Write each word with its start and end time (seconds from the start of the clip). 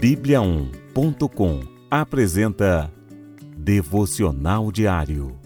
Bíblia1.com 0.00 1.60
apresenta 1.90 2.90
Devocional 3.58 4.72
Diário. 4.72 5.38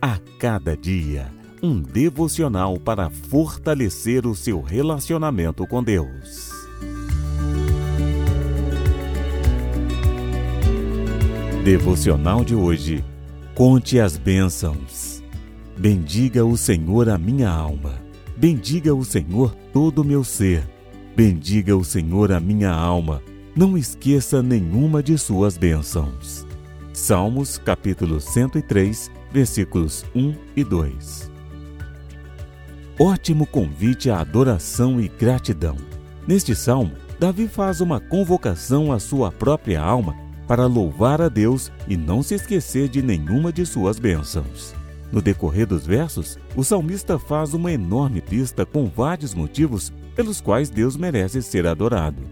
A 0.00 0.18
cada 0.38 0.74
dia, 0.74 1.30
um 1.62 1.82
devocional 1.82 2.80
para 2.80 3.10
fortalecer 3.10 4.26
o 4.26 4.34
seu 4.34 4.62
relacionamento 4.62 5.66
com 5.66 5.84
Deus. 5.84 6.50
Devocional 11.62 12.42
de 12.42 12.54
hoje. 12.54 13.04
Conte 13.54 14.00
as 14.00 14.16
bênçãos. 14.16 15.22
Bendiga 15.76 16.42
o 16.42 16.56
Senhor 16.56 17.10
a 17.10 17.18
minha 17.18 17.50
alma. 17.50 18.00
Bendiga 18.34 18.94
o 18.94 19.04
Senhor 19.04 19.54
todo 19.74 20.00
o 20.00 20.04
meu 20.04 20.24
ser. 20.24 20.66
Bendiga 21.14 21.76
o 21.76 21.84
Senhor 21.84 22.32
a 22.32 22.40
minha 22.40 22.70
alma. 22.70 23.22
Não 23.54 23.76
esqueça 23.76 24.42
nenhuma 24.42 25.02
de 25.02 25.18
suas 25.18 25.58
bênçãos. 25.58 26.46
Salmos 26.94 27.58
capítulo 27.58 28.18
103, 28.18 29.10
versículos 29.30 30.06
1 30.14 30.34
e 30.56 30.64
2. 30.64 31.30
Ótimo 32.98 33.46
convite 33.46 34.08
à 34.08 34.20
adoração 34.20 34.98
e 34.98 35.08
gratidão. 35.08 35.76
Neste 36.26 36.54
salmo, 36.54 36.92
Davi 37.20 37.46
faz 37.46 37.82
uma 37.82 38.00
convocação 38.00 38.90
à 38.90 38.98
sua 38.98 39.30
própria 39.30 39.82
alma 39.82 40.16
para 40.48 40.66
louvar 40.66 41.20
a 41.20 41.28
Deus 41.28 41.70
e 41.86 41.94
não 41.94 42.22
se 42.22 42.34
esquecer 42.34 42.88
de 42.88 43.02
nenhuma 43.02 43.52
de 43.52 43.66
suas 43.66 43.98
bênçãos. 43.98 44.74
No 45.12 45.20
decorrer 45.20 45.66
dos 45.66 45.86
versos, 45.86 46.38
o 46.56 46.64
salmista 46.64 47.18
faz 47.18 47.52
uma 47.52 47.70
enorme 47.70 48.22
lista 48.30 48.64
com 48.64 48.86
vários 48.86 49.34
motivos 49.34 49.92
pelos 50.16 50.40
quais 50.40 50.70
Deus 50.70 50.96
merece 50.96 51.42
ser 51.42 51.66
adorado. 51.66 52.22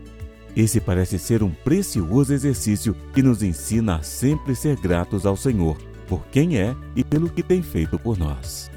Esse 0.57 0.80
parece 0.80 1.19
ser 1.19 1.43
um 1.43 1.51
precioso 1.51 2.33
exercício 2.33 2.96
que 3.15 3.23
nos 3.23 3.43
ensina 3.43 3.96
a 3.96 4.02
sempre 4.02 4.54
ser 4.54 4.77
gratos 4.77 5.27
ao 5.27 5.37
Senhor 5.37 5.77
por 6.09 6.27
quem 6.27 6.57
é 6.57 6.74
e 6.96 7.04
pelo 7.04 7.29
que 7.30 7.43
tem 7.43 7.63
feito 7.63 7.99
por 7.99 8.19
nós. 8.19 8.71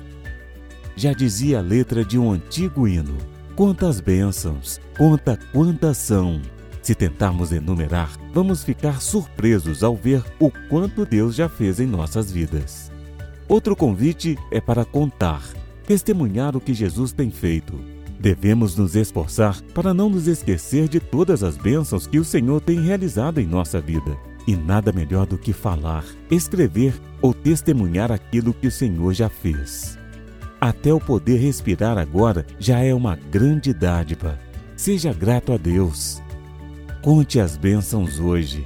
Já 0.96 1.14
dizia 1.14 1.58
a 1.58 1.62
letra 1.62 2.06
de 2.06 2.20
um 2.20 2.32
antigo 2.32 2.88
hino: 2.88 3.18
Quantas 3.56 4.00
bênçãos, 4.00 4.80
conta 4.96 5.40
quantas 5.52 5.98
são, 5.98 6.40
se 6.84 6.94
tentarmos 6.94 7.52
enumerar, 7.52 8.12
vamos 8.34 8.64
ficar 8.64 9.02
surpresos 9.02 9.84
ao 9.84 9.96
ver 9.96 10.24
o 10.40 10.52
quanto 10.70 11.06
Deus 11.06 11.34
já 11.34 11.50
fez 11.50 11.80
em 11.80 11.88
nossas 11.88 12.32
vidas. 12.32 12.93
Outro 13.54 13.76
convite 13.76 14.36
é 14.50 14.60
para 14.60 14.84
contar, 14.84 15.44
testemunhar 15.86 16.58
o 16.58 16.60
que 16.60 16.74
Jesus 16.74 17.12
tem 17.12 17.30
feito. 17.30 17.80
Devemos 18.20 18.76
nos 18.76 18.96
esforçar 18.96 19.62
para 19.76 19.94
não 19.94 20.10
nos 20.10 20.28
esquecer 20.28 20.88
de 20.88 21.00
todas 21.00 21.44
as 21.44 21.56
bênçãos 21.56 22.08
que 22.08 22.18
o 22.18 22.24
Senhor 22.24 22.60
tem 22.62 22.82
realizado 22.82 23.40
em 23.40 23.46
nossa 23.46 23.80
vida. 23.80 24.18
E 24.48 24.56
nada 24.56 24.92
melhor 24.92 25.28
do 25.28 25.38
que 25.38 25.54
falar, 25.54 26.04
escrever 26.32 27.00
ou 27.22 27.32
testemunhar 27.32 28.12
aquilo 28.12 28.56
que 28.56 28.66
o 28.66 28.72
Senhor 28.72 29.14
já 29.14 29.30
fez. 29.30 30.00
Até 30.60 30.92
o 30.92 31.00
poder 31.00 31.38
respirar 31.38 32.00
agora 32.00 32.48
já 32.58 32.80
é 32.80 32.92
uma 32.92 33.16
grande 33.16 33.72
dádiva. 33.72 34.40
Seja 34.76 35.14
grato 35.14 35.54
a 35.54 35.58
Deus. 35.58 36.24
Conte 37.04 37.40
as 37.40 37.56
bênçãos 37.56 38.20
hoje. 38.20 38.64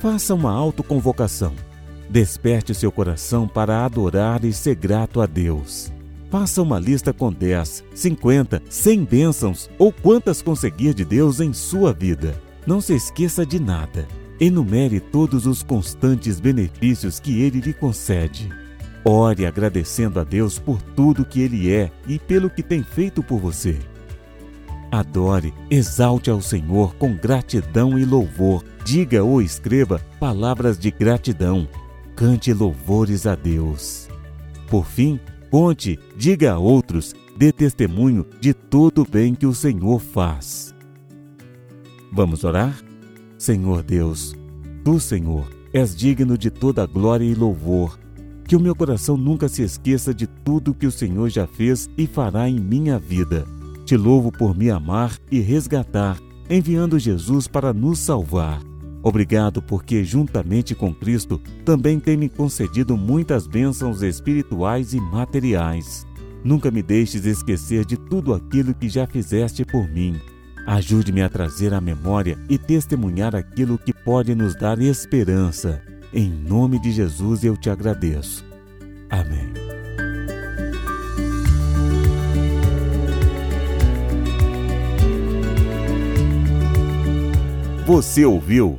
Faça 0.00 0.34
uma 0.34 0.50
autoconvocação. 0.50 1.69
Desperte 2.10 2.74
seu 2.74 2.90
coração 2.90 3.46
para 3.46 3.84
adorar 3.84 4.44
e 4.44 4.52
ser 4.52 4.74
grato 4.74 5.20
a 5.20 5.26
Deus. 5.26 5.92
Faça 6.28 6.60
uma 6.60 6.76
lista 6.76 7.12
com 7.12 7.32
10, 7.32 7.84
50, 7.94 8.60
100 8.68 9.04
bênçãos 9.04 9.70
ou 9.78 9.92
quantas 9.92 10.42
conseguir 10.42 10.92
de 10.92 11.04
Deus 11.04 11.38
em 11.38 11.52
sua 11.52 11.92
vida. 11.92 12.34
Não 12.66 12.80
se 12.80 12.94
esqueça 12.94 13.46
de 13.46 13.60
nada. 13.60 14.08
Enumere 14.40 14.98
todos 14.98 15.46
os 15.46 15.62
constantes 15.62 16.40
benefícios 16.40 17.20
que 17.20 17.40
Ele 17.42 17.60
lhe 17.60 17.72
concede. 17.72 18.48
Ore 19.04 19.46
agradecendo 19.46 20.18
a 20.18 20.24
Deus 20.24 20.58
por 20.58 20.82
tudo 20.82 21.24
que 21.24 21.40
Ele 21.40 21.72
é 21.72 21.92
e 22.08 22.18
pelo 22.18 22.50
que 22.50 22.62
tem 22.62 22.82
feito 22.82 23.22
por 23.22 23.38
você. 23.38 23.78
Adore, 24.90 25.54
exalte 25.70 26.28
ao 26.28 26.42
Senhor 26.42 26.92
com 26.96 27.14
gratidão 27.14 27.96
e 27.96 28.04
louvor. 28.04 28.64
Diga 28.84 29.22
ou 29.22 29.40
escreva 29.40 30.00
palavras 30.18 30.76
de 30.76 30.90
gratidão. 30.90 31.68
Cante 32.20 32.52
louvores 32.52 33.26
a 33.26 33.34
Deus. 33.34 34.06
Por 34.68 34.84
fim, 34.84 35.18
conte, 35.50 35.98
diga 36.18 36.52
a 36.52 36.58
outros, 36.58 37.14
dê 37.34 37.50
testemunho 37.50 38.26
de 38.38 38.52
todo 38.52 39.00
o 39.00 39.10
bem 39.10 39.34
que 39.34 39.46
o 39.46 39.54
Senhor 39.54 39.98
faz. 39.98 40.74
Vamos 42.12 42.44
orar? 42.44 42.78
Senhor 43.38 43.82
Deus, 43.82 44.36
tu, 44.84 45.00
Senhor, 45.00 45.48
és 45.72 45.96
digno 45.96 46.36
de 46.36 46.50
toda 46.50 46.84
glória 46.84 47.24
e 47.24 47.34
louvor. 47.34 47.98
Que 48.46 48.54
o 48.54 48.60
meu 48.60 48.76
coração 48.76 49.16
nunca 49.16 49.48
se 49.48 49.62
esqueça 49.62 50.12
de 50.12 50.26
tudo 50.26 50.74
que 50.74 50.86
o 50.86 50.92
Senhor 50.92 51.30
já 51.30 51.46
fez 51.46 51.88
e 51.96 52.06
fará 52.06 52.50
em 52.50 52.60
minha 52.60 52.98
vida. 52.98 53.46
Te 53.86 53.96
louvo 53.96 54.30
por 54.30 54.54
me 54.54 54.68
amar 54.68 55.16
e 55.30 55.40
resgatar, 55.40 56.18
enviando 56.50 56.98
Jesus 56.98 57.48
para 57.48 57.72
nos 57.72 57.98
salvar. 57.98 58.69
Obrigado 59.02 59.62
porque, 59.62 60.04
juntamente 60.04 60.74
com 60.74 60.94
Cristo, 60.94 61.40
também 61.64 61.98
tem 61.98 62.16
me 62.16 62.28
concedido 62.28 62.96
muitas 62.96 63.46
bênçãos 63.46 64.02
espirituais 64.02 64.92
e 64.92 65.00
materiais. 65.00 66.06
Nunca 66.44 66.70
me 66.70 66.82
deixes 66.82 67.24
esquecer 67.24 67.84
de 67.84 67.96
tudo 67.96 68.34
aquilo 68.34 68.74
que 68.74 68.88
já 68.88 69.06
fizeste 69.06 69.64
por 69.64 69.88
mim. 69.88 70.20
Ajude-me 70.66 71.22
a 71.22 71.28
trazer 71.28 71.72
à 71.72 71.80
memória 71.80 72.38
e 72.48 72.58
testemunhar 72.58 73.34
aquilo 73.34 73.78
que 73.78 73.92
pode 73.92 74.34
nos 74.34 74.54
dar 74.54 74.80
esperança. 74.80 75.82
Em 76.12 76.28
nome 76.30 76.78
de 76.78 76.90
Jesus 76.90 77.42
eu 77.44 77.56
te 77.56 77.70
agradeço. 77.70 78.44
Amém. 79.08 79.52
Você 87.86 88.24
ouviu 88.24 88.78